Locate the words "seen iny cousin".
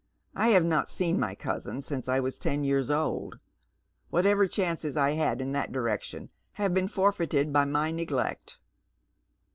0.87-1.83